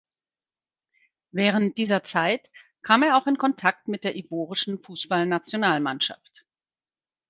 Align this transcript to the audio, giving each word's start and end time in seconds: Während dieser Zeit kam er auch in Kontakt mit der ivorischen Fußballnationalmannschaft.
Während 1.29 1.77
dieser 1.77 2.01
Zeit 2.01 2.49
kam 2.81 3.03
er 3.03 3.17
auch 3.17 3.27
in 3.27 3.37
Kontakt 3.37 3.87
mit 3.87 4.03
der 4.03 4.15
ivorischen 4.15 4.81
Fußballnationalmannschaft. 4.81 6.43